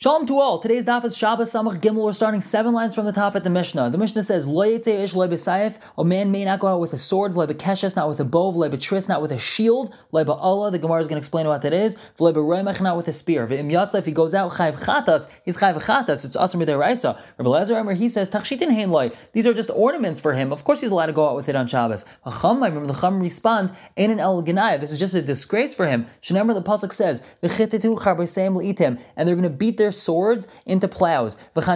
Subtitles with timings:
[0.00, 0.60] Shalom to all.
[0.60, 2.04] Today's daf is Shabbos Samach Gimel.
[2.04, 3.90] We're starting seven lines from the top at the Mishnah.
[3.90, 7.44] The Mishnah says, Lo ish A man may not go out with a sword, lo
[7.44, 10.70] not with a bow, lo not with a shield, lo Allah.
[10.70, 11.96] The Gemara is going to explain what that is.
[12.20, 13.48] Lo not with a spear.
[13.48, 16.24] Yatza, if he goes out chayv chatas, he's chayv chatas.
[16.24, 17.20] It's asr midiraisa.
[17.36, 19.10] Rabbi Lezer he says, Tachshitin hein loy.
[19.32, 20.52] These are just ornaments for him.
[20.52, 22.04] Of course, he's allowed to go out with it on Shabbos.
[22.22, 25.88] Chacham, I remember the Chum respond, Ein an el This is just a disgrace for
[25.88, 26.06] him.
[26.22, 30.46] Shenemar the pasuk says, V'chitetu charbeseim leitim, and they're going to beat their their swords
[30.66, 31.72] into plows, and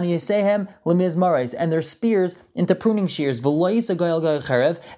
[1.71, 3.39] their spears into pruning shears,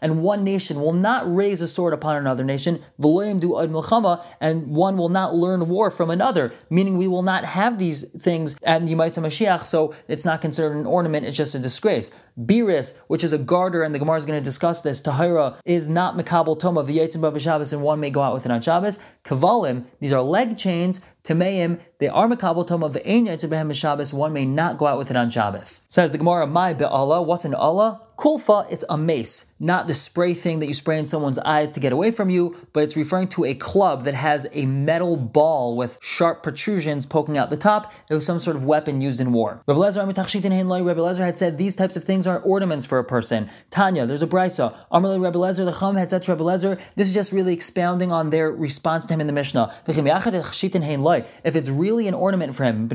[0.01, 5.33] and one nation will not raise a sword upon another nation, and one will not
[5.33, 9.95] learn war from another, meaning we will not have these things at Yemaisa Mashiach, so
[10.09, 12.11] it's not considered an ornament, it's just a disgrace.
[12.37, 15.87] Biris, which is a garter, and the Gemara is going to discuss this, Tahira is
[15.87, 18.99] not Makabal Toma, V'yetzim Shabbos, and one may go out with it on Shabbos.
[19.23, 24.77] Kavalim, these are leg chains, Tameim, they are Makabal Toma, V'ein Shabbos, one may not
[24.77, 25.87] go out with it on Shabbos.
[25.89, 28.04] Says the Gemara, My Be'Allah, what's an Allah?
[28.17, 31.81] Kulfa, it's a mace, not the spray thing that you spray in someone's eyes to
[31.81, 35.75] get away from you, but it's referring to a club that has a metal ball
[35.75, 37.91] with sharp protrusions poking out the top.
[38.09, 39.61] It was some sort of weapon used in war.
[39.67, 43.49] Rabbi Lezer, had said these types of things are ornaments for a person.
[43.69, 44.73] Tanya, there's a brisa.
[44.91, 48.29] Amarle Rabbi Lezer, the Chum had said to Lezer, this is just really expounding on
[48.29, 49.75] their response to him in the Mishnah.
[49.87, 52.87] If it's really an ornament for him,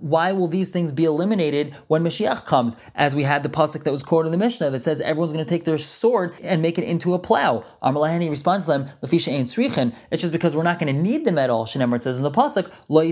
[0.00, 2.76] why will these things be eliminated when Mashiach comes?
[2.94, 5.32] As we had the pasuk pasuk that was quoted in the Mishnah that says everyone's
[5.32, 7.64] going to take their sword and make it into a plow.
[7.82, 9.94] Amalahani responds to them, Lafisha ain't srichin.
[10.10, 11.66] It's just because we're not going to need them at all.
[11.66, 13.02] Shenemar says in the pasuk, Lo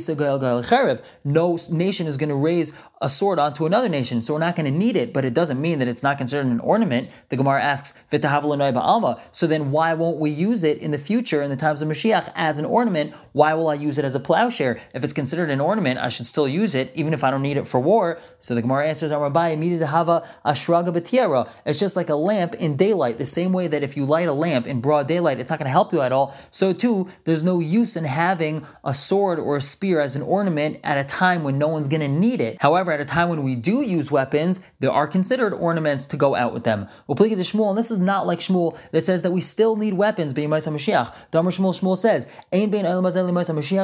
[1.25, 4.71] No nation is going to raise a sword onto another nation, so we're not going
[4.71, 5.13] to need it.
[5.13, 7.11] But it doesn't mean that it's not considered an ornament.
[7.29, 9.21] The Gemara asks, alma.
[9.33, 12.33] So then why won't we use it in the future in the times of Mashiach
[12.35, 13.13] as an ornament?
[13.33, 14.81] Why will I use it as a plowshare?
[14.95, 17.57] If it's considered an ornament, I should still use it, even if I don't need
[17.57, 18.19] it for war.
[18.41, 21.49] So the Gemara answers, Rabbi, immediately hava ashraga b'tiara.
[21.65, 23.19] It's just like a lamp in daylight.
[23.19, 25.67] The same way that if you light a lamp in broad daylight, it's not going
[25.67, 26.35] to help you at all.
[26.51, 30.81] So too, there's no use in having a sword or a spear as an ornament
[30.83, 32.61] at a time when no one's going to need it.
[32.61, 36.35] However, at a time when we do use weapons, there are considered ornaments to go
[36.35, 36.89] out with them.
[37.07, 39.95] We'll to Shmuel, and this is not like Shmuel that says that we still need
[39.95, 40.33] weapons.
[40.33, 42.27] Being Mashiach, Damar Shmuel Shmuel says,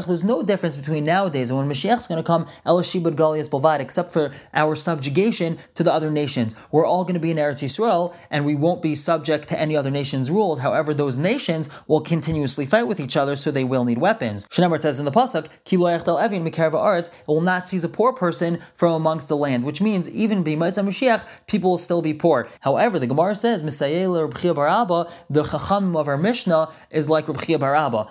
[0.07, 4.13] There's no difference between nowadays and when Mashiach's going to come, Elashibud Galias Balvad, except
[4.13, 6.55] for our subjugation to the other nations.
[6.71, 9.77] We're all going to be in Eretz Yisrael, and we won't be subject to any
[9.77, 10.61] other nation's rules.
[10.61, 14.47] However, those nations will continuously fight with each other, so they will need weapons.
[14.47, 19.37] Shnamar says in the pasuk, it will not seize a poor person from amongst the
[19.37, 22.49] land, which means even be Mashiach, people will still be poor.
[22.61, 27.75] However, the Gemara says, Baraba, the Chacham of our Mishnah is like Rav Chia Bar
[27.75, 28.09] Abba.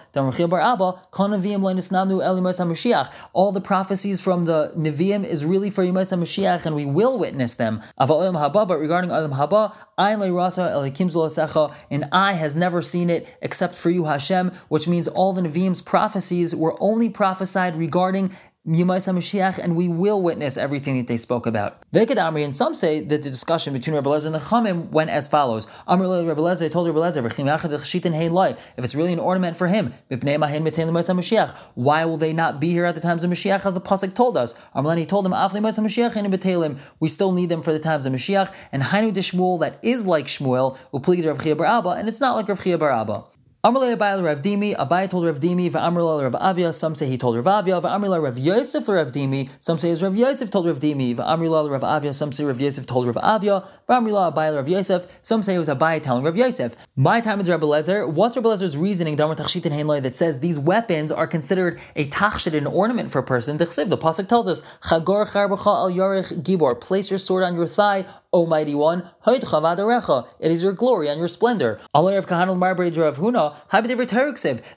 [3.34, 7.56] All the prophecies from the Nevi'im is really for Yimais Mashiach, and we will witness
[7.56, 7.82] them.
[7.98, 9.74] But regarding Olam Haba,
[11.92, 15.82] and eye has never seen it except for you, Hashem, which means all the Nevi'im's
[15.82, 21.82] prophecies were only prophesied regarding And we will witness everything that they spoke about.
[21.92, 25.10] Vekad Amri, and some say that the discussion between Rebbe Lezer and the Chamim went
[25.10, 25.66] as follows.
[25.88, 27.26] Amr Rebbe Lezer told Rebbe Lezer,
[28.78, 29.96] if it's really an ornament for him,
[31.74, 34.38] why will they not be here at the times of Mashiach as the Pasuk told
[34.38, 34.54] us?
[34.76, 39.22] Amr told them, we still need them for the times of Mashiach, and Hainu de
[39.22, 42.64] Shmuel, that is like Shmuel, Upligid Rav Chia Bar Abba, and it's not like Rav
[42.64, 43.24] Chia Bar Abba.
[43.64, 47.36] Amalei Abai Rav Dimi, Abai told Rav Dimi, Va'amrila Rav Avia, some say he told
[47.36, 51.70] Rav Avia, Va'amrila Rav Yosef Rav Dimi, some say Rav Yosef told Rav Dimi, Va'amrila
[51.70, 55.54] Rav Avia, some say Rav Yosef told Rav Avia, Va'amrila Abai Rav Yosef, some say
[55.54, 56.76] it was Abai telling Rav Yosef.
[56.96, 60.40] My time with Rabbi Lezer, what's Rabbi Lezer's reasoning, Damar Tachshit and Hainloi, that says
[60.40, 63.58] these weapons are considered a tachshit, an ornament for a person?
[63.58, 68.08] The Pasuk tells us, Chagor Charbacha al Yarech Gibor, place your sword on your thigh,
[68.34, 69.44] O mighty one, it
[70.52, 71.82] is your glory and your splendor.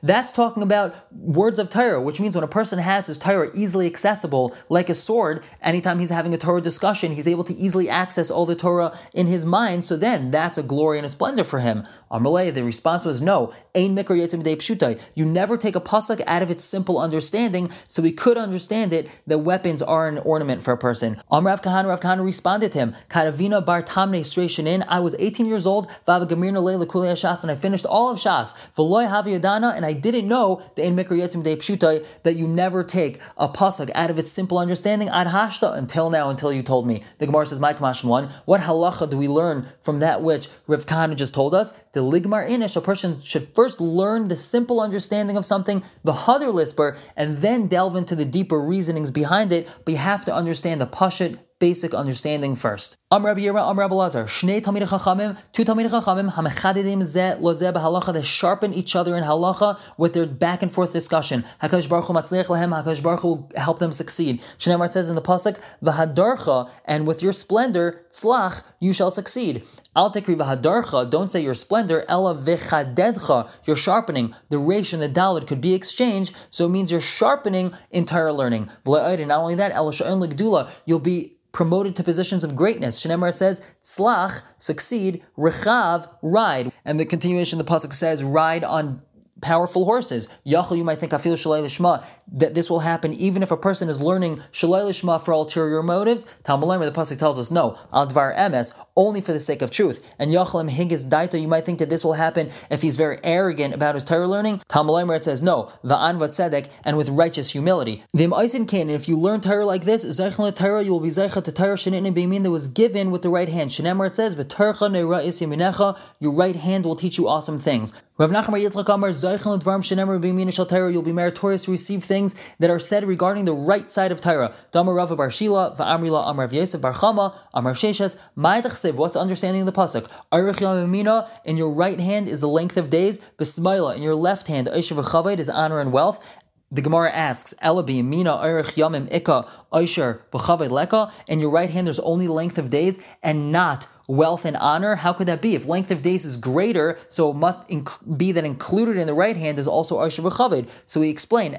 [0.03, 3.87] That's talking about words of Torah, which means when a person has his Torah easily
[3.87, 8.29] accessible, like a sword, anytime he's having a Torah discussion, he's able to easily access
[8.29, 11.61] all the Torah in his mind, so then that's a glory and a splendor for
[11.61, 11.87] him.
[12.15, 13.53] Amalei, the response was no.
[13.75, 19.11] You never take a pasuk out of its simple understanding, so we could understand it
[19.27, 21.21] that weapons are an ornament for a person.
[21.33, 24.83] Amrav Kahana Rav Kahana responded to him, Karavina bar tamne in.
[24.85, 28.55] I was 18 years old, Vava Gamirna Leila Shas, and I finished all of Shas.
[28.77, 33.19] V'loy Havi Adana, and I didn't know the Ein Yetzim Pshutai that you never take
[33.37, 37.03] a pasuk out of its simple understanding ad hashta until now, until you told me.
[37.19, 41.17] The Gemara says, Mike one, what halacha do we learn from that which Rav Kahana
[41.17, 41.73] just told us?
[41.91, 46.53] The ligmar inish, a person should first learn the simple understanding of something, the hadar
[46.53, 49.69] lisper, and then delve into the deeper reasonings behind it.
[49.85, 52.97] But you have to understand the pashit basic understanding first.
[53.11, 57.73] Am Rabbi Yira, Am Rabbi Lazar, Shnei Talmid Chachamim, two Talmid Chachamim, Hamechadidim Zeh Lozeh
[57.73, 61.45] Halacha, they sharpen each other in halacha with their back and forth discussion.
[61.63, 64.43] Hakadosh Baruch Hu Matzliach Lehem, Hakadosh Baruch Hu will help them succeed.
[64.59, 69.65] Shnei Shneimar says in the pasuk, V'hadarcha, and with your splendor, tzlach, you shall succeed.
[69.97, 74.35] Al tekri v'hadarcha, don't say your splendor, ella v'chadedcha, your sharpening.
[74.51, 78.69] The resh and the dalid could be exchanged, so it means you're sharpening entire learning.
[78.85, 83.01] Not only that, ella sha'on l'gdula, you'll be promoted to positions of greatness.
[83.01, 86.73] Shenemar it says, Tzlach, succeed, Rechav, ride.
[86.85, 89.03] And the continuation of the Pasuk says, ride on
[89.41, 90.29] powerful horses.
[90.47, 93.89] Yachal, you might think I shalai lishma that this will happen even if a person
[93.89, 96.27] is learning shalai lishma for ulterior motives.
[96.43, 100.05] Talmud the pasuk tells us no al dvar emes only for the sake of truth.
[100.19, 103.75] And Yachal higis daito, you might think that this will happen if he's very arrogant
[103.75, 104.63] about his Torah learning.
[104.69, 108.05] Talmud it says no va'an tzedek and with righteous humility.
[108.13, 111.43] The Aisin Kain, if you learn Torah like this, zeichel Torah, you will be zeichel
[111.45, 113.71] to Torah shenin beimin that was given with the right hand.
[113.71, 117.93] Shenemar it says neira your right hand will teach you awesome things.
[118.17, 120.93] Rav Nachman Yitzchak Amar Zeichel Dvarim Shenemer B'Min Shel Torah.
[120.93, 124.55] You'll be meritorious to receive things that are said regarding the right side of Torah.
[124.71, 128.95] Damar Rav Bar Shila Va'amrila Amar Yosef Bar Chama Amar Sheshes Ma'edachsev.
[128.95, 130.07] What's understanding the pasuk?
[130.31, 131.29] Arich Yamina.
[131.45, 133.19] In your right hand is the length of days.
[133.37, 133.97] Besmaila.
[133.97, 136.25] In your left hand, Aisha V'Chaved is honor and wealth.
[136.71, 139.45] The Gemara asks, Ela b'yamina erich yamim ika
[139.75, 141.13] oisher b'chaved leka.
[141.27, 144.97] In your right hand, there's only length of days and not wealth and honor?
[144.97, 145.55] How could that be?
[145.55, 149.15] If length of days is greater, so it must inc- be that included in the
[149.15, 150.69] right hand is also Arshav Chavid.
[150.87, 151.57] So we explain,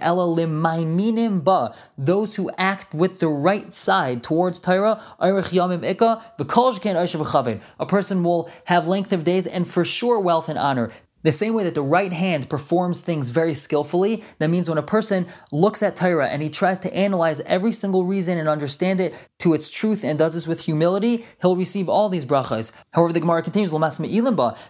[1.43, 6.95] ba, those who act with the right side towards Torah, Arich Yamim Ika, V'kol Sheken
[6.95, 7.61] Arshav Chavid.
[7.79, 10.91] A person will have length of days and for sure wealth and honor.
[11.25, 14.83] The same way that the right hand performs things very skillfully, that means when a
[14.83, 19.15] person looks at Torah and he tries to analyze every single reason and understand it
[19.39, 22.71] to its truth and does this with humility, he'll receive all these brachas.
[22.91, 23.71] However, the Gemara continues,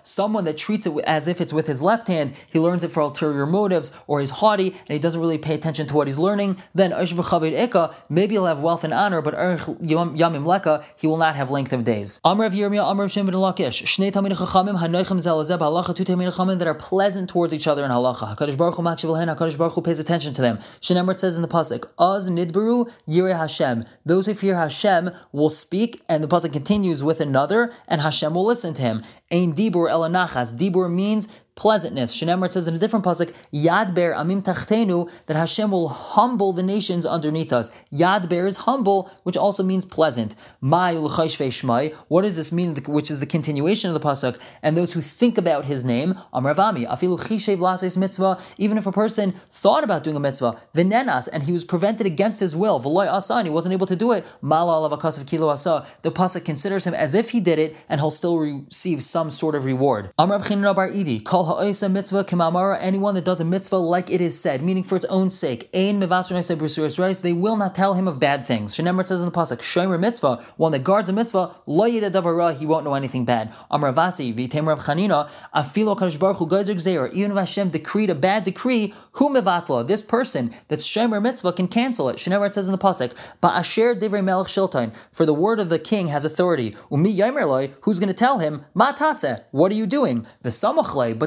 [0.04, 3.02] someone that treats it as if it's with his left hand, he learns it for
[3.02, 6.58] ulterior motives, or he's haughty and he doesn't really pay attention to what he's learning,
[6.74, 11.52] then Eka, maybe he'll have wealth and honor, but yamim leka, he will not have
[11.52, 12.20] length of days.
[12.26, 16.68] Amrav Yirmiyah, Amrav Shem ben Lakish, Shnei Talmid Chachamim, Hanoichem Zelazeb, Halacha, Tu Tamid that
[16.68, 18.36] are pleasant towards each other in halacha.
[18.36, 20.60] Hakadosh Baruch Hu Hakadosh Baruch Hu pays attention to them.
[20.82, 26.02] Shenemar says in the pasuk, "Az nidbaru yirei Hashem." Those who fear Hashem will speak,
[26.10, 29.04] and the pasuk continues with another, and Hashem will listen to him.
[29.32, 30.58] Ein dibur elanachas.
[30.58, 32.14] Dibur means pleasantness.
[32.16, 37.06] Shenemar says in a different pasuk, Yadber amim tachtenu, that Hashem will humble the nations
[37.06, 37.72] underneath us.
[37.92, 40.36] Yadber is humble, which also means pleasant.
[40.60, 42.76] What does this mean?
[42.76, 44.38] Which is the continuation of the pasuk.
[44.62, 48.42] And those who think about His name, Amravami, afilu chishev mitzvah.
[48.58, 52.40] Even if a person thought about doing a mitzvah, nenas, and he was prevented against
[52.40, 55.86] his will, v'loy asa, and he wasn't able to do it, mala of kilo asa.
[56.02, 59.56] The pasuk considers him as if he did it, and he'll still receive some sort
[59.56, 60.12] of reward.
[60.20, 64.40] Amrav Chinna bar Idi, ha'oisa mitzvah kamamara, anyone that does a mitzvah like it is
[64.40, 65.70] said, meaning for its own sake.
[65.74, 68.76] Ein mevasr they will not tell him of bad things.
[68.76, 72.66] Shenemar says in the pasuk, shomer mitzvah, one that guards a mitzvah, lo davara, he
[72.66, 73.54] won't know anything bad.
[73.72, 78.44] Amravasi v'tem Rav Chanina, afilo kadosh baruch hu gzer even if Hashem decreed a bad
[78.44, 82.18] decree, who mevatla, this person that's shomer mitzvah can cancel it.
[82.18, 86.08] Shenemar says in the pasuk, ba'asher divrei melech shiltain, for the word of the king
[86.08, 86.76] has authority.
[86.92, 87.46] Umi yamer
[87.82, 90.26] who's going to tell him, matase, what are you doing?
[90.42, 90.52] But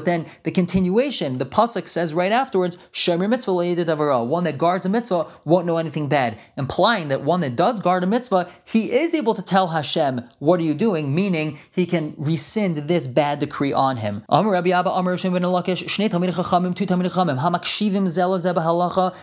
[0.09, 4.23] then the continuation, the pasuk says right afterwards, Shomer mitzvah.
[4.23, 8.03] One that guards a mitzvah won't know anything bad, implying that one that does guard
[8.03, 12.15] a mitzvah, he is able to tell Hashem, "What are you doing?" Meaning he can
[12.17, 14.23] rescind this bad decree on him.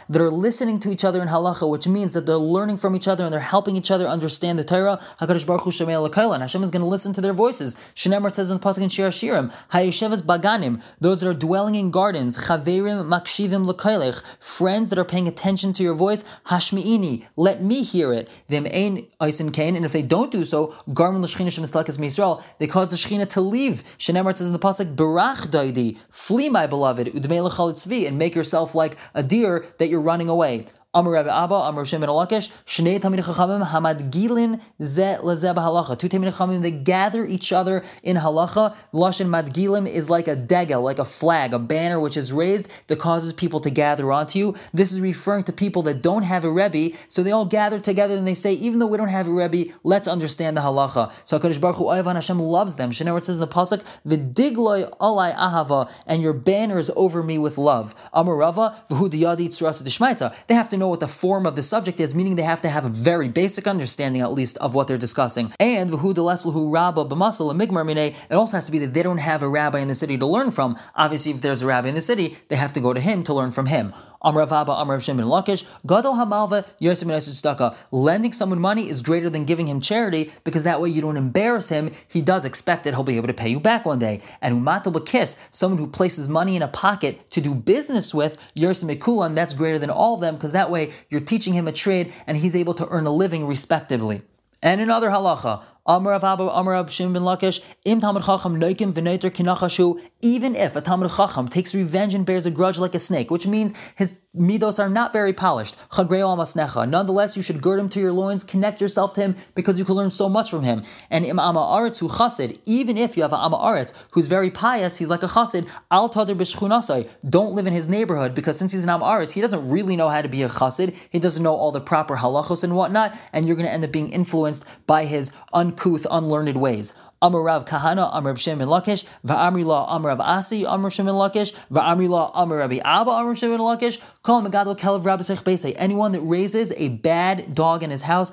[0.09, 3.09] That are listening to each other in halacha, which means that they're learning from each
[3.09, 5.01] other and they're helping each other understand the Torah.
[5.21, 6.41] Hakadosh Baruch Hu Lakailan.
[6.41, 7.77] Hashem is going to listen to their voices.
[7.95, 11.91] Shneimar says in the pasuk in Shir Hashirim, Hayeshevas Baganim those that are dwelling in
[11.91, 17.83] gardens, chaverim makshivim lekailech, friends that are paying attention to your voice, hashmiini, let me
[17.83, 18.29] hear it.
[18.49, 22.67] Them ain eisen kain, and if they don't do so, garmin l'shchina shemislakas Yisrael, they
[22.67, 23.85] cause the shchina to leave.
[23.99, 28.75] Shenemar says in the pasuk, barach daidi, flee my beloved, udmei tzvi, and make yourself
[28.75, 30.67] like a deer that you're running away.
[30.97, 35.99] Amar Rabbi Abba, Amr Shem ben Alakish, Shnei Talmid Chachamim Hamad Gilin Ze Leze Halacha.
[35.99, 38.75] Two Talmid Chachamim they gather each other in halacha.
[38.95, 42.99] Lashon Madgilim is like a degel, like a flag, a banner which is raised that
[42.99, 44.57] causes people to gather onto you.
[44.73, 48.17] This is referring to people that don't have a rebbe, so they all gather together
[48.17, 51.13] and they say, even though we don't have a rebbe, let's understand the halacha.
[51.27, 52.91] So Hakadosh Baruch Hu Oivan Hashem loves them.
[52.91, 57.59] Shnei says in the pasuk, "V'digloi alai ahava," and your banner is over me with
[57.59, 57.95] love.
[58.15, 62.37] Amarava v'hu diyadi They have to know what the form of the subject is, meaning
[62.37, 65.53] they have to have a very basic understanding, at least, of what they're discussing.
[65.59, 67.87] And v'hu rabba b'masal migmar.
[67.97, 70.27] It also has to be that they don't have a rabbi in the city to
[70.27, 70.79] learn from.
[70.95, 73.35] Obviously, if there's a rabbi in the city, they have to go to him to
[73.35, 73.93] learn from him.
[74.27, 77.77] Amrav Abba, Amrav Shem ben Lakish, Gadol Hamalva, Yosem Tzedakah.
[77.93, 81.69] Lending someone money is greater than giving him charity because that way you don't embarrass
[81.69, 81.93] him.
[82.09, 84.21] He does expect that he'll be able to pay you back one day.
[84.43, 89.01] And Umatal Kiss, someone who places money in a pocket to do business with, Yosem
[89.01, 92.13] Kulan, that's greater than all of them because that way you're teaching him a trade
[92.27, 94.23] and he's able to earn a living respectively.
[94.63, 98.93] And another halacha, Amar of Abba, Amar of Shimon ben Lakish, Im Talmud Chacham Noikim
[98.93, 102.99] V'Neiter Kinachashu, even if a Talmud Chacham takes revenge and bears a grudge like a
[102.99, 108.01] snake, which means his midos are not very polished, nonetheless you should gird him to
[108.01, 110.83] your loins, connect yourself to him, because you can learn so much from him.
[111.11, 114.51] And Im Ama Aretz hu Chassid, even if you have an Ama Aretz who's very
[114.51, 118.73] pious, he's like a Chassid, Al Tader B'Shchunasai, don't live in his neighborhood, because since
[118.73, 121.43] he's an Ama Aretz, he doesn't really know how to be a Chassid, he doesn't
[121.43, 124.65] know all the proper halachos and whatnot, and you're going to end up being influenced
[124.87, 126.93] by his uncouth, unlearned ways.
[127.23, 132.09] Amarav Kahana, Amar Shem ben Lakish, Va'amri La, Amarav Asi, Amar Shem ben Lakish, Va'amri
[132.09, 135.75] La, Amar Rabbi Abba, Shem ben Lakish, Kol Megadol Kelev Rabbi Besei.
[135.79, 138.31] Anyone that raises a bad dog in his house,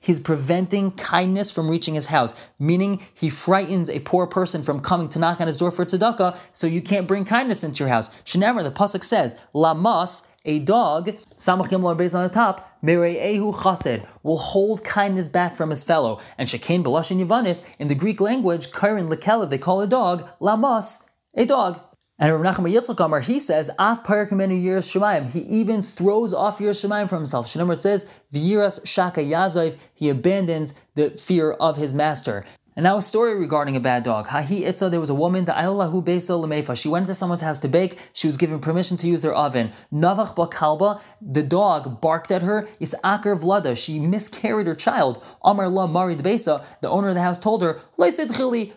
[0.00, 5.08] he's preventing kindness from reaching his house, meaning he frightens a poor person from coming
[5.08, 8.10] to knock on his door for tzedakah, so you can't bring kindness into your house.
[8.24, 14.06] Shenemar, the pasuk says, Lamas, a dog, Samach Gimel based on the top, Mere'ehu Chased,
[14.22, 16.20] will hold kindness back from his fellow.
[16.38, 21.04] And Shekain Belashin Yavanis, in the Greek language, Karen Lekelev, they call a dog, Lamos,
[21.34, 21.80] a dog.
[22.18, 25.28] And Rav Nachman Yitzchakamar, he says, Af Parakamenu Yiras Shemayim.
[25.28, 27.46] He even throws off Yiras Shemayim for himself.
[27.46, 29.76] Shanamar it says, V'yiras Shaka Yazov.
[29.92, 32.46] He abandons the fear of his master.
[32.76, 34.28] And now a story regarding a bad dog.
[34.28, 36.76] Hahi itza, there was a woman, the Ailahu Besa Lemefa.
[36.76, 37.96] She went into someone's house to bake.
[38.12, 39.72] She was given permission to use their oven.
[39.90, 42.68] Navach Bakalba, the dog barked at her.
[42.78, 43.74] Is Akar Vlada.
[43.78, 45.24] She miscarried her child.
[45.42, 47.80] Amar La the owner of the house told her,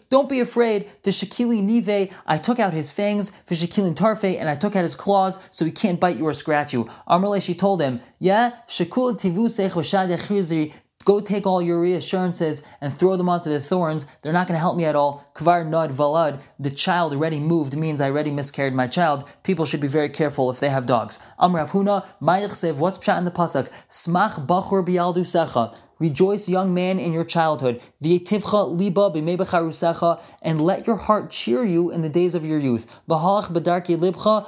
[0.10, 0.90] don't be afraid.
[1.04, 4.84] The Shakili Nive, I took out his fangs, for Shakilin Tarfe, and I took out
[4.84, 6.86] his claws so he can't bite you or scratch you.
[7.06, 9.50] Amrle, she told him, Yeah, Shakul Tivu
[11.10, 14.06] Go take all your reassurances and throw them onto the thorns.
[14.22, 15.26] They're not going to help me at all.
[15.34, 16.40] Kvar nod valad.
[16.60, 19.28] The child already moved means I already miscarried my child.
[19.42, 21.18] People should be very careful if they have dogs.
[21.40, 22.06] Amrav Huna,
[22.78, 23.70] what's pshat in the pasuk?
[23.90, 25.76] Smach bachur bialdu secha.
[26.00, 27.82] Rejoice, young man, in your childhood.
[28.02, 29.12] liba
[30.42, 32.88] and let your heart cheer you in the days of your youth.
[33.10, 34.46] libcha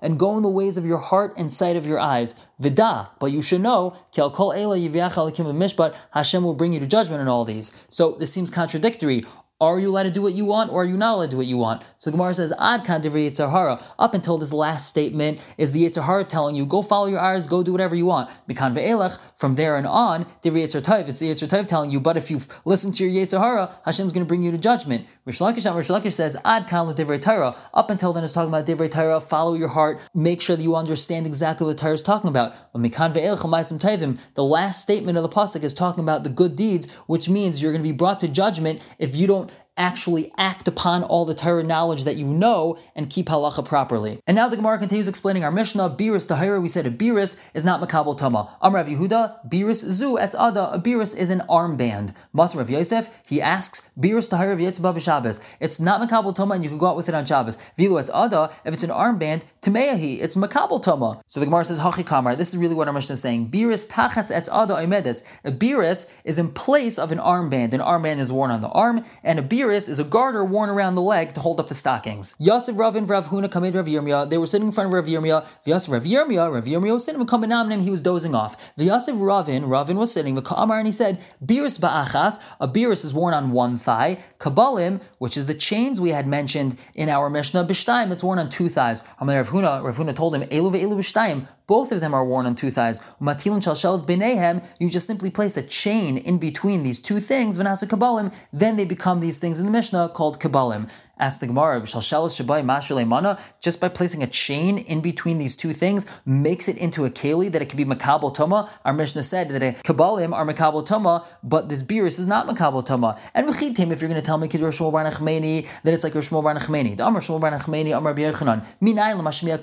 [0.00, 2.34] and go in the ways of your heart and sight of your eyes.
[2.58, 7.28] Vida, but you should know, kol ela mishpat, Hashem will bring you to judgment in
[7.28, 7.72] all these.
[7.88, 9.24] So this seems contradictory.
[9.62, 11.36] Are you allowed to do what you want, or are you not allowed to do
[11.36, 11.84] what you want?
[11.96, 13.80] So Gemara says, Ad kan Yitzhahara.
[13.96, 17.62] Up until this last statement is the Yitzhahara telling you, go follow your eyes, go
[17.62, 18.28] do whatever you want.
[18.48, 22.28] Mikan ve'elech, from there and on, Divri Yitzhar it's the Yitzhar telling you, but if
[22.28, 25.06] you've listened to your Yitzhahara, Hashem's going to bring you to judgment.
[25.24, 27.54] Rish Lakish, Rish Lakish says, Ad kan Divrei Torah.
[27.72, 30.74] Up until then, it's talking about Divrei Torah, follow your heart, make sure that you
[30.74, 32.56] understand exactly what Torah is talking about.
[32.72, 36.90] But Mikan ve'elech, the last statement of the Pasuk is talking about the good deeds,
[37.06, 41.02] which means you're going to be brought to judgment if you don't actually act upon
[41.02, 44.20] all the Torah knowledge that you know and keep halacha properly.
[44.26, 45.90] And now the Gemara continues explaining our Mishnah.
[45.90, 48.56] Biris Tahira, we said a biris is not makabel tama.
[48.62, 50.72] Amrav Yehuda, biris zu etz ada.
[50.72, 52.14] A biris is an armband.
[52.34, 55.42] Masr of Yosef, he asks, biris Tahira v'yetzba b'Shabbos.
[55.60, 57.56] It's not makabel tama and you can go out with it on Shabbos.
[57.78, 61.22] Vilu etz ada, if it's an armband, Tameahi, it's makabel tama.
[61.28, 62.34] So the Gemara says, Hachi kamar.
[62.34, 63.50] This is really what our Mishnah is saying.
[63.50, 65.22] Biris tachas etz ada imedes.
[65.44, 67.72] A biris is in place of an armband.
[67.72, 70.94] An armband is worn on the arm, and a biris is a garter worn around
[70.94, 72.34] the leg to hold up the stockings.
[72.38, 75.46] Yosef Ravin Rav Huna Kamid Rav Yirmiyah, they were sitting in front of Rav Yirmiyah.
[75.64, 78.56] Yosef Rav Yirmiyah, Rav Yirmiyah was sitting, Kaminamnim, he was dozing off.
[78.76, 83.14] Yosef Ravin, Ravin was sitting, the Kamar, and he said, Biris ba'achas, a biris is
[83.14, 84.18] worn on one thigh.
[84.38, 88.48] Kabalim, which is the chains we had mentioned in our Mishnah, Bishtaim, it's worn on
[88.48, 89.02] two thighs.
[89.20, 92.54] Rav Huna, Rav Huna told him, Elu ve'elu b'shtaim, both of them are worn on
[92.54, 93.00] two thighs.
[93.20, 97.88] Matilin shalshels benehem, you just simply place a chain in between these two things, v'nasu
[97.88, 100.88] kabbalim, then they become these things in the Mishnah called kabbalim.
[101.18, 105.54] Ask the Gemara, of Shalshalas Shabai Mashulemana, just by placing a chain in between these
[105.54, 108.70] two things makes it into a keli that it can be makabel toma.
[108.84, 112.84] Our Mishnah said that a kabbalim are makabel toma, but this beerus is not makabel
[112.84, 113.20] toma.
[113.34, 116.14] And v'chitim, if you're going to tell me Kid Rosh Bar Nachmeni, that it's like
[116.14, 116.96] Rosh Bar Nachmeni.
[116.96, 118.64] The Amr Shmuel Bar Nachmeni, Amr B'Yechanan.
[118.80, 119.62] Minay l'mashmiya.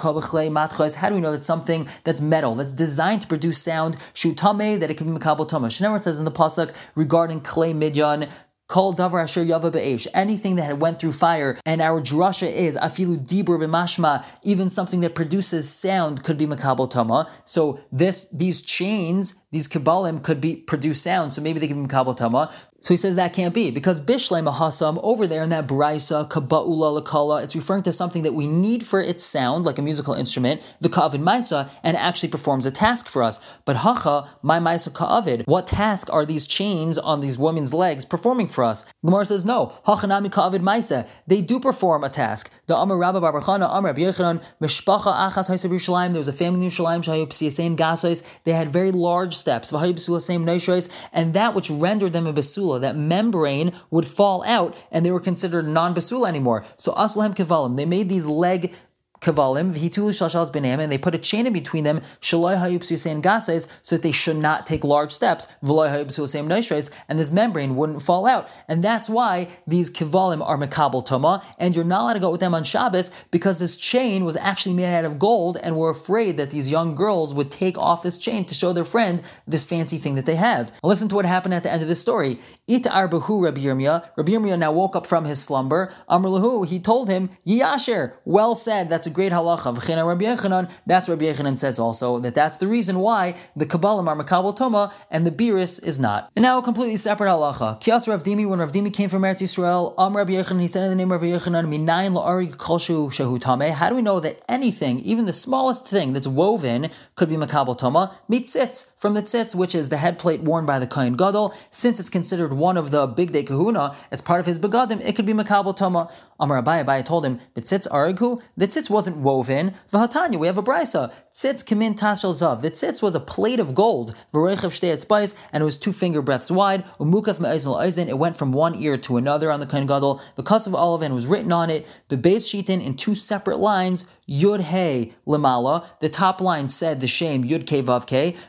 [0.96, 4.92] How do we know that something that's metal, that's designed to produce sound, shutame, that
[4.92, 5.68] it can be makabel toma?
[5.68, 8.30] Shnemer says in the pasuk regarding clay midyan,
[8.70, 13.18] Kol davar asher yava be'esh, anything that went through fire, and our drasha is afilu
[13.18, 17.28] dibur b'mashma, even something that produces sound could be makabel tama.
[17.46, 21.90] So this, these chains, these kabbalim could be produce sound, so maybe they can be
[21.90, 22.54] makabel tama.
[22.82, 27.04] So he says that can't be because Bishle Mahasam over there in that Braisa Kaba'ula
[27.04, 30.62] Lakala, it's referring to something that we need for its sound, like a musical instrument,
[30.80, 33.40] the Ka'avid Maisa, and actually performs a task for us.
[33.66, 38.48] But Hacha, my Maisa Ka'avid, what task are these chains on these women's legs performing
[38.48, 38.86] for us?
[39.04, 39.74] Gemara says no.
[39.86, 42.50] Hachanami Ka'avid Maisa, they do perform a task.
[42.68, 46.72] The Amar Rabba Barbachana, Amar Yechanan, Mishpacha Achas Haisab Yerushalayim, there was a family in
[46.72, 52.34] Yerushalayim, Shahayub Siyasein Gasais, they had very large steps, and that which rendered them a
[52.34, 56.66] Basul basula, that membrane would fall out and they were considered non basula anymore.
[56.78, 58.74] So aslahem kivalim, they made these leg
[59.22, 63.68] kavalim v'hitulu shalshals b'neim, and they put a chain in between them shaloi hayupsu gasais
[63.82, 68.26] so that they should not take large steps v'loi hayupsu and this membrane wouldn't fall
[68.26, 68.50] out.
[68.68, 72.40] And that's why these kavalim are mekabel toma, and you're not allowed to go with
[72.40, 76.38] them on Shabbos because this chain was actually made out of gold, and we're afraid
[76.38, 79.98] that these young girls would take off this chain to show their friend this fancy
[79.98, 80.72] thing that they have.
[80.84, 82.40] Listen to what happened at the end of this story.
[82.70, 84.10] Ita arbahu Rabbi Yirmiyah.
[84.16, 85.94] Rabbi now woke up from his slumber.
[86.08, 88.90] Amr he told him, Yasher, well said.
[88.90, 89.76] That's a great halacha.
[89.76, 94.06] V'china Rabbi Yechanan, that's Rabbi Yechanan says also that that's the reason why the Kabbalah
[94.06, 96.32] are Makabal Toma and the Biris is not.
[96.36, 97.82] And now a completely separate halacha.
[97.82, 100.84] Kias Rav Dimi, when Rav Dimi came from Eretz Yisrael, Am Rabbi Yechanan, he said
[100.84, 102.16] in the name of Rabbi Yechanan, Minayin
[102.56, 103.74] kolshu shehu.
[103.74, 107.78] How do we know that anything, even the smallest thing that's woven, could be Makabal
[107.78, 108.16] Toma?
[108.30, 111.54] Mitzitz, from the tzitz, which is the head plate worn by the Kohen Gadol.
[111.72, 115.16] Since it's considered one of the big day kahuna, it's part of his begadim, it
[115.16, 116.10] could be Makabal Toma.
[116.40, 119.76] Amar Abai, told him, the tzitz arigu, the tzitz wasn't woven.
[119.92, 121.12] Vahatanya, we have a brisa.
[121.40, 122.62] Tzitz kamin tashel zav.
[122.62, 124.14] The tzitz was a plate of gold.
[124.34, 126.84] V'reichav shtei spice, and it was two finger breadths wide.
[127.00, 128.10] Umukaf me'ezel eisen.
[128.10, 130.22] It went from one ear to another on the kain gadol.
[130.44, 131.88] Cuss of olive and was written on it.
[132.10, 134.04] The base shitin in two separate lines.
[134.30, 135.86] Yud Hey Lamala.
[136.02, 138.06] The top line said the shame Yud Ke Vav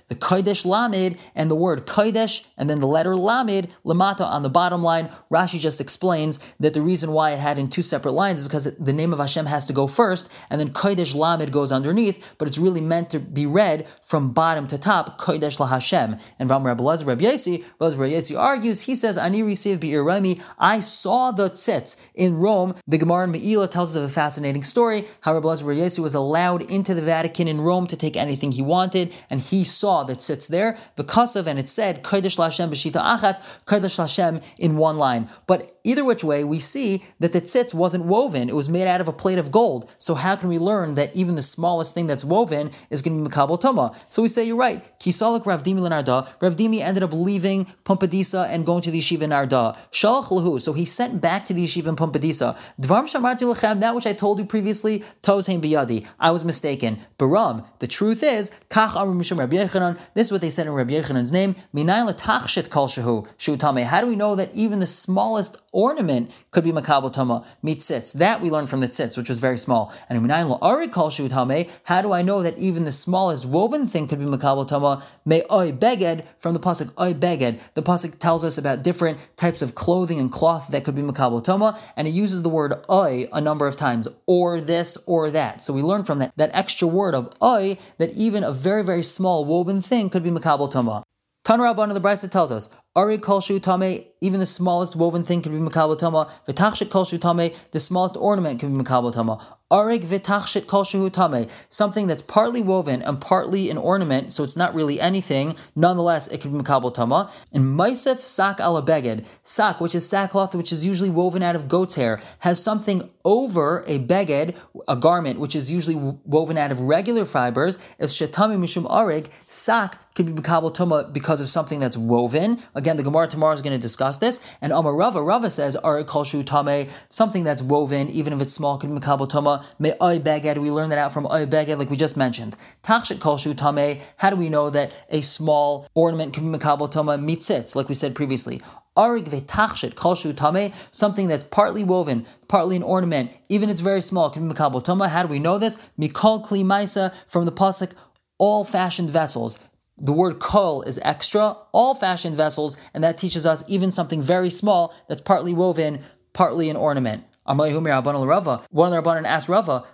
[0.08, 4.50] the Kodesh Lamid and the word Kodesh, and then the letter Lamid Lamata on the
[4.50, 5.08] bottom line.
[5.32, 8.64] Rashi just explains that the reason why it had in two separate lines is because
[8.76, 12.46] the name of Hashem has to go first, and then Kodesh Lamid goes underneath, but
[12.46, 16.16] it's really meant to be read from bottom to top, Kodesh La Hashem.
[16.38, 20.40] And Ram Rabbi Lazar Rabbi Yesi, Rabbi Yesi argues, he says, Ani received Be'ir Rami,
[20.58, 22.74] I saw the tzitz in Rome.
[22.86, 26.00] The Gemara in Me'ila tells us of a fascinating story, how Rabbi Lazar where Yesu
[26.00, 30.04] was allowed into the Vatican in Rome to take anything he wanted, and he saw
[30.04, 34.76] that tzitz there, because of, and it said, Kodesh Lashem B'shita Achas, Kodesh Lashem in
[34.76, 35.28] one line.
[35.46, 39.00] But either which way, we see that the tzitz wasn't woven, it was made out
[39.00, 39.90] of a plate of gold.
[39.98, 42.59] So how can we learn that even the smallest thing that's woven
[42.90, 43.96] is going to be Makabal Toma?
[44.10, 48.48] So we say, you're right, Kisalik Rav Dimi Lenarda, Rav Dimi ended up leaving Pumpadisa
[48.48, 49.78] and going to the yeshiva in Arda.
[49.92, 52.56] Shalach so he sent back to the yeshiva in Pumpadisa.
[52.80, 56.06] Dvarm Shamarti that which I told you previously, Toz biyadi.
[56.18, 56.98] I was mistaken.
[57.18, 57.64] Baram.
[57.78, 59.98] The truth is, kach amru mishum Rabbi Yechanan.
[60.14, 61.54] This is what they said in Rabbi Yechanan's name.
[61.74, 63.84] Minayin letachshit kol shehu shutame.
[63.84, 68.12] How do we know that even the smallest ornament could be makabel tama mitzitz?
[68.12, 69.92] That we learned from the tzitz, which was very small.
[70.08, 71.68] And minayin la'ari kol shutame.
[71.84, 75.02] How do I know that even the smallest woven thing could be makabel tama?
[75.24, 77.60] May oi beged from the pasuk oi beged.
[77.74, 81.42] The pasuk tells us about different types of clothing and cloth that could be makabel
[81.42, 85.64] tama, and it uses the word oi a number of times, or this or that.
[85.64, 89.02] So we learn from that, that extra word of oi that even a very, very
[89.02, 91.04] small woven thing could be makabel tama.
[91.48, 95.70] Of the Brisa tells us, Ari kol tame, even the smallest woven thing can be
[95.70, 96.28] makabel tama.
[96.48, 99.38] V'tachshit kol tame, the smallest ornament can be makabel tama.
[99.70, 104.74] Arig v'tachshit kol tame, something that's partly woven and partly an ornament, so it's not
[104.74, 105.54] really anything.
[105.76, 107.30] Nonetheless, it can be makabel tama.
[107.52, 111.68] And maisef sak ala beged, sak, which is sackcloth, which is usually woven out of
[111.68, 114.56] goat's hair, has something over a beged,
[114.88, 117.78] a garment, which is usually woven out of regular fibers.
[118.00, 122.60] As shetami mishum arig, sak could be makabel tama because of something that's woven.
[122.80, 124.40] Again, the Gemara tomorrow is going to discuss this.
[124.62, 128.78] And Amar Rava, Rava says, Ari Kolshu Tame, something that's woven, even if it's small,
[128.78, 129.66] could be Tama.
[129.78, 132.56] Me Oy Beged, we learn that out from Oy Beged, like we just mentioned.
[132.82, 136.88] Tachshit Kolshu Tame, how do we know that a small ornament can be Tama?
[137.18, 138.62] Mitzitz, like we said previously.
[138.96, 144.30] Arig vetachshit kalshu tame, something that's partly woven, partly an ornament, even it's very small,
[144.30, 145.08] can be makabel tama.
[145.08, 145.76] How do we know this?
[145.98, 147.92] Mikol kli maisa from the pasuk,
[148.38, 149.60] all fashioned vessels.
[150.02, 154.48] The word kol is extra, all fashioned vessels, and that teaches us even something very
[154.48, 156.00] small that's partly woven,
[156.32, 157.24] partly an ornament.
[157.44, 159.84] One of the Rabbanan asked Rava,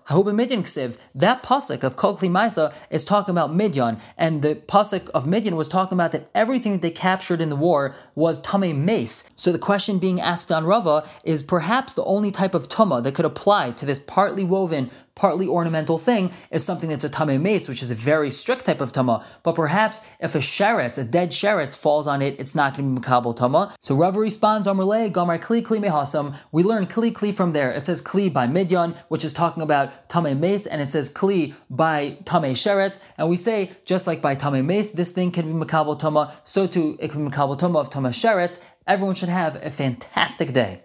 [1.14, 5.66] that pasuk of Kol Maisa is talking about Midyan, and the pasuk of Midyan was
[5.66, 9.24] talking about that everything that they captured in the war was Tame Mace.
[9.34, 13.14] So the question being asked on Rava is perhaps the only type of Tuma that
[13.14, 17.68] could apply to this partly woven, partly ornamental thing is something that's a tame mace,
[17.68, 19.24] which is a very strict type of tama.
[19.42, 23.00] But perhaps if a sheretz, a dead sheretz, falls on it, it's not going to
[23.00, 23.74] be makabel tama.
[23.80, 26.36] So Rava responds, Amrle, Gamar Kli Kli Mehasam.
[26.52, 27.72] We learn Kli Kli from there.
[27.72, 31.54] It says Kli by Midyan, which is talking about tame mace, and it says Kli
[31.70, 33.00] by tame sheretz.
[33.18, 36.66] And we say, just like by tame mace, this thing can be makabel tama, so
[36.66, 38.60] too it can be makabel tama of tama sheretz.
[38.86, 40.82] Everyone should have a fantastic day.